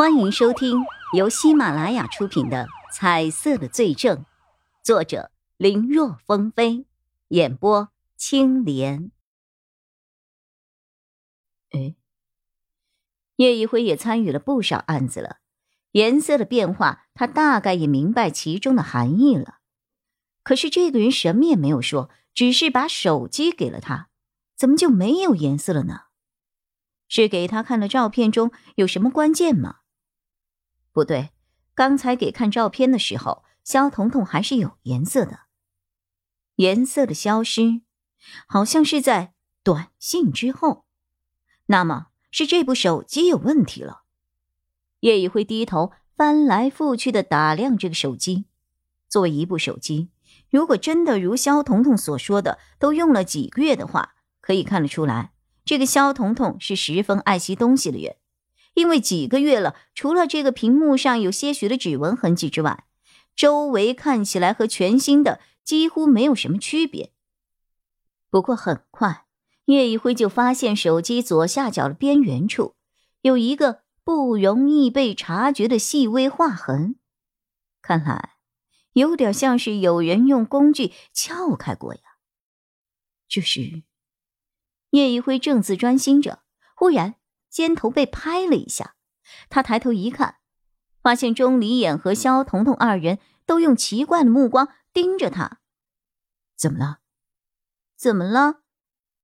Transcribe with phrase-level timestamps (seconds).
[0.00, 4.16] 欢迎收听由喜马拉雅出品的《彩色的罪证》，
[4.82, 6.86] 作者林若风飞，
[7.28, 9.12] 演播青莲。
[11.72, 11.96] 哎，
[13.36, 15.40] 叶一辉也参与了不少案子了，
[15.90, 19.58] 颜色的变化，他大概也明白其中的含义了。
[20.42, 24.08] 可是这个人什么也没有说，只是把手机给了他，
[24.56, 26.04] 怎么就没有颜色了呢？
[27.06, 29.79] 是给他看了照片中有什么关键吗？
[30.92, 31.30] 不对，
[31.74, 35.40] 刚才给看照片的时候，肖彤彤还是有颜色的。
[36.56, 37.82] 颜色的消失，
[38.46, 39.32] 好像是在
[39.62, 40.84] 短信之后。
[41.66, 44.02] 那么是这部手机有问题了。
[45.00, 48.46] 叶宇辉低头翻来覆去的打量这个手机。
[49.08, 50.10] 作为一部手机，
[50.50, 55.32] 如果真的如肖彤彤所说的都用了几个月的话，可以看得出来，
[55.64, 58.16] 这个肖彤彤是十分爱惜东西的人。
[58.80, 62.86] 因为几个月了，除了这个屏幕上有些许的指纹痕迹之外，
[63.36, 67.12] 周围看起来和全新的几乎没有什么区别。
[68.30, 69.26] 不过很快，
[69.66, 72.74] 叶一辉就发现手机左下角的边缘处
[73.20, 76.96] 有一个不容易被察觉的细微划痕，
[77.82, 78.36] 看来
[78.94, 82.00] 有点像是有人用工具撬开过呀。
[83.28, 83.82] 这时，
[84.88, 86.40] 叶一辉正自专心着，
[86.74, 87.16] 忽然。
[87.50, 88.94] 肩头被拍了一下，
[89.50, 90.36] 他抬头一看，
[91.02, 95.58] 发现钟离眼和肖彤彤二人都用奇怪的目光盯着他。
[96.56, 97.00] 怎么了？
[97.96, 98.60] 怎么了？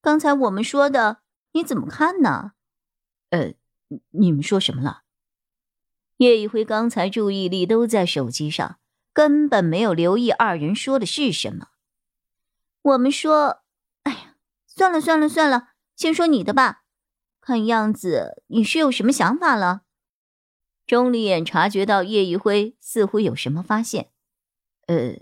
[0.00, 2.52] 刚才我们说的，你怎么看呢？
[3.30, 3.54] 呃，
[4.10, 5.02] 你们说什么了？
[6.16, 8.78] 叶一辉刚才注意力都在手机上，
[9.12, 11.68] 根本没有留意二人说的是什么。
[12.82, 13.62] 我们说，
[14.02, 14.34] 哎呀，
[14.66, 16.82] 算了算了算了，先说你的吧。
[17.48, 19.84] 看样子你是有什么想法了。
[20.86, 24.10] 钟离眼察觉到叶一辉似乎有什么发现，
[24.86, 25.14] 呃，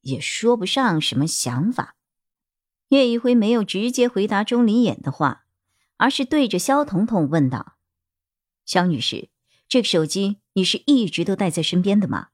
[0.00, 1.96] 也说不上什么想法。
[2.88, 5.44] 叶一辉没有直接回答钟离眼的话，
[5.98, 7.76] 而是对着肖彤彤问道
[8.64, 9.28] ：“肖女士，
[9.68, 12.28] 这个手机你是一直都带在身边的吗？”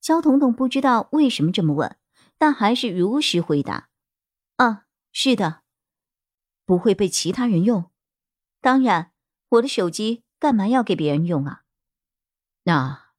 [0.00, 1.98] 肖彤彤不知道为什么这么问，
[2.38, 3.90] 但还是如实回答
[4.56, 5.64] ：“啊，是的，
[6.64, 7.90] 不会被其他人用。”
[8.60, 9.12] 当然，
[9.50, 11.62] 我的手机干嘛要给别人用啊？
[12.64, 13.12] 那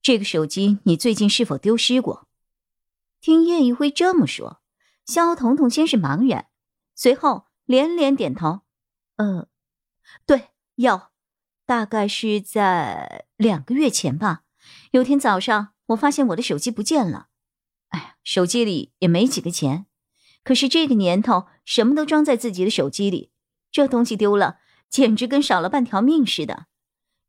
[0.00, 2.28] 这个手机你最近是否丢失过？
[3.20, 4.62] 听叶一辉这么说，
[5.04, 6.46] 肖彤彤先是茫然，
[6.94, 8.62] 随后连连点头
[9.16, 9.48] ：“呃，
[10.26, 11.08] 对，有，
[11.66, 14.44] 大概是在两个月前吧。
[14.92, 17.28] 有天早上，我发现我的手机不见了。
[17.88, 19.86] 哎呀，手机里也没几个钱，
[20.42, 23.30] 可是这个年头，什么都装在自己的手机里。”
[23.72, 26.66] 这东西丢了，简直跟少了半条命似的。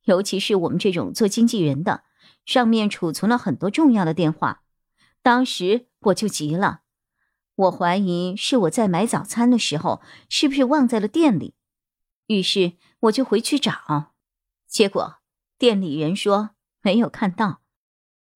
[0.03, 2.03] 尤其是我们这种做经纪人的，
[2.45, 4.61] 上面储存了很多重要的电话。
[5.21, 6.81] 当时我就急了，
[7.55, 11.55] 我怀疑是我在买早餐的时候，是不是忘在了店里？
[12.27, 14.11] 于是我就回去找，
[14.67, 15.15] 结果
[15.57, 16.49] 店里人说
[16.81, 17.61] 没有看到。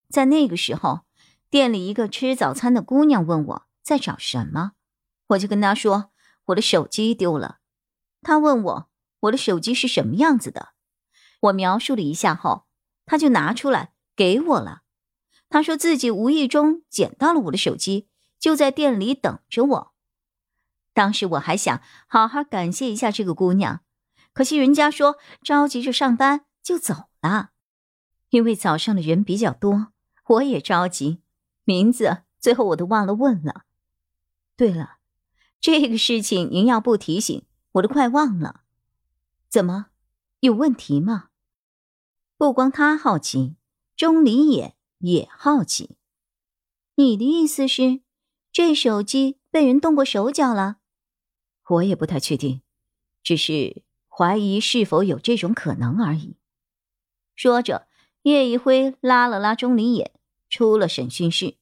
[0.09, 1.01] 在那个时候，
[1.49, 4.71] 店里一个吃早餐的姑娘问我在找什么，
[5.27, 6.11] 我就跟她说
[6.45, 7.57] 我的手机丢了。
[8.21, 8.89] 他问我
[9.21, 10.69] 我的手机是什么样子的，
[11.41, 12.65] 我描述了一下后，
[13.05, 14.81] 他就拿出来给我了。
[15.49, 19.93] 他说自己无意中捡到了我的手机，就在店里等着我。
[20.93, 23.81] 当时我还想好好感谢一下这个姑娘，
[24.33, 27.51] 可惜人家说着急着上班就走了。
[28.29, 29.93] 因为早上的人比较多，
[30.25, 31.21] 我也着急，
[31.63, 33.63] 名字最后我都忘了问了。
[34.57, 34.97] 对了，
[35.61, 37.45] 这个事情您要不提醒。
[37.73, 38.61] 我都快忘了，
[39.49, 39.87] 怎么
[40.39, 41.29] 有问题吗？
[42.37, 43.55] 不光他好奇，
[43.95, 45.97] 钟离也也好奇。
[46.95, 48.01] 你的意思是，
[48.51, 50.77] 这手机被人动过手脚了？
[51.67, 52.61] 我也不太确定，
[53.21, 56.37] 只是怀疑是否有这种可能而已。
[57.35, 57.87] 说着，
[58.23, 60.13] 叶一辉拉了拉钟离也，
[60.49, 61.57] 出了审讯室。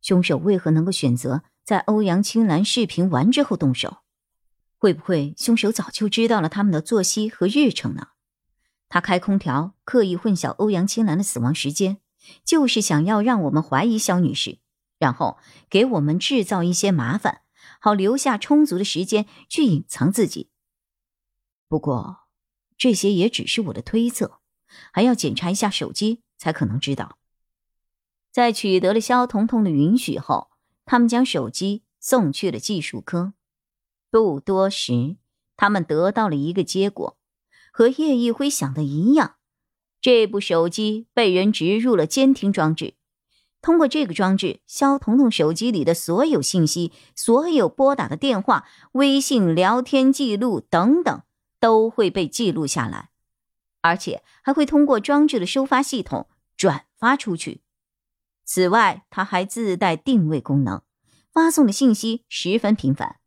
[0.00, 3.98] 凶手为何能够选择在欧阳青兰视频完之后动手？
[4.78, 8.08] 会不会凶手早就知道了他们的作息和日程呢？
[8.88, 11.98] 他开空调，刻意混淆欧阳青兰的死亡时间，
[12.44, 14.60] 就是想要让我们怀疑肖女士，
[14.98, 15.38] 然后
[15.68, 17.42] 给我们制造一些麻烦，
[17.80, 20.50] 好留下充足的时间去隐藏自己。
[21.68, 22.20] 不过，
[22.78, 24.40] 这些也只是我的推测，
[24.92, 27.18] 还要检查一下手机才可能知道。
[28.30, 30.50] 在取得了肖彤彤的允许后，
[30.86, 33.34] 他们将手机送去了技术科。
[34.10, 35.16] 不多时，
[35.56, 37.16] 他们得到了一个结果，
[37.72, 39.36] 和叶一辉想的一样。
[40.00, 42.94] 这部手机被人植入了监听装置，
[43.60, 51.22] 通过这个装置，肖彤彤手机里的所有信息、所有拨打的电话、微信聊天记录等等，
[51.58, 53.10] 都会被记录下来，
[53.82, 57.62] 而且还会通过装置的收发系统转发出去。
[58.44, 60.80] 此外，它还自带定位功能，
[61.32, 63.17] 发送的信息十分频繁，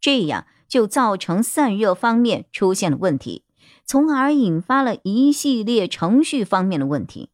[0.00, 3.44] 这样就造成散热方面出现了问题。
[3.84, 7.30] 从而引发了一系列程序方面的问题，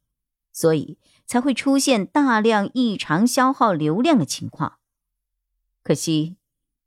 [0.52, 4.78] 所以才会出现大量异常消耗流量的情况。
[5.82, 6.36] 可惜，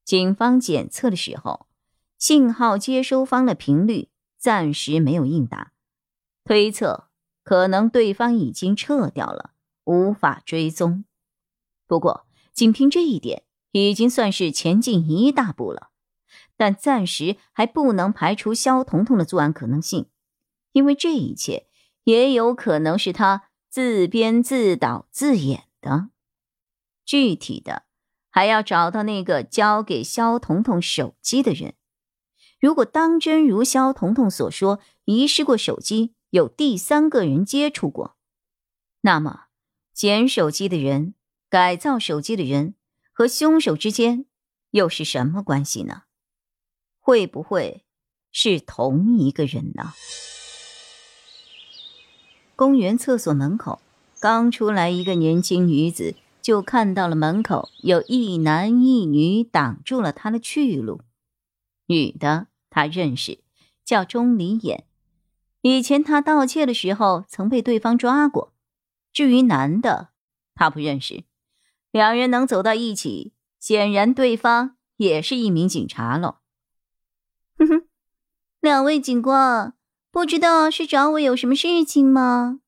[0.06, 1.68] 警方检测的时候，
[2.18, 4.08] 信号接收方的频率
[4.38, 5.74] 暂时没有应答，
[6.46, 7.10] 推测
[7.44, 9.52] 可能对方已经撤掉了，
[9.84, 11.04] 无法追踪。
[11.86, 15.90] 不过，仅凭这一点，已经算是前进一大步了。
[16.56, 20.10] 但暂时还不能排除肖彤彤的作案可能性，
[20.72, 21.68] 因为这一切
[22.04, 26.10] 也有可能是他自编自导自演的。
[27.06, 27.84] 具体的
[28.30, 31.76] 还要找到那个交给肖彤彤手机的人。
[32.60, 38.18] 如果当真如肖彤彤所说，遗失过手机有第三个人接触过，
[39.02, 39.46] 那么
[39.94, 41.14] 捡手机的人、
[41.50, 42.74] 改造手机的人
[43.18, 44.26] 和凶手之间
[44.70, 46.04] 又是什么关系呢？
[47.00, 47.84] 会不会
[48.32, 49.92] 是同一个人呢？
[52.56, 53.82] 公园厕所门口
[54.20, 61.02] 刚出来一个年轻女子，就看到了门口有一男一女挡住了她的去路。
[61.88, 63.40] 女的她认识，
[63.84, 64.86] 叫钟离眼，
[65.62, 68.54] 以前她盗窃的时候曾被对方抓过。
[69.12, 70.10] 至于男的，
[70.54, 71.24] 她不认识。
[71.98, 76.36] 两人能走到一起，显然对方也是一名警察喽。
[77.58, 77.88] 哼哼，
[78.62, 79.74] 两位警官，
[80.12, 82.60] 不知道是找我有什么事情吗？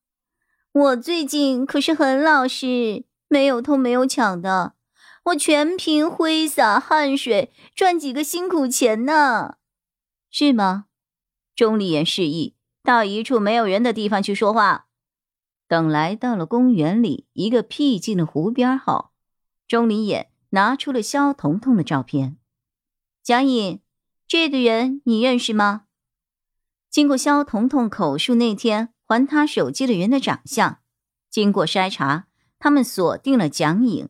[0.72, 4.74] 我最近可是很老实，没有偷没有抢的，
[5.26, 9.58] 我全凭挥洒汗水赚几个辛苦钱呢，
[10.32, 10.86] 是吗？
[11.56, 14.88] 钟离言示意到一处没有人的地方去说话。
[15.68, 19.09] 等来到了公园里一个僻静的湖边后，
[19.70, 22.38] 钟离眼拿出了肖彤彤的照片，
[23.22, 23.80] 蒋颖。
[24.28, 25.86] 这个人你认识吗？
[26.90, 30.80] 经过肖彤彤口述那天还他手机的人的长相，
[31.30, 32.28] 经过筛查，
[32.58, 34.10] 他们锁定了蒋颖。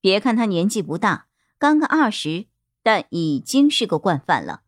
[0.00, 1.26] 别看他年纪不大，
[1.58, 2.46] 刚刚二十，
[2.84, 4.62] 但已经是个惯犯了。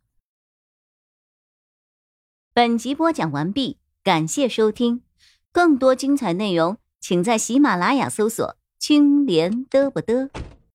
[2.52, 5.02] 本集播讲完毕，感谢收听，
[5.52, 8.56] 更多精彩内容请在喜马拉雅搜索
[8.88, 10.30] “青莲嘚不嘚”。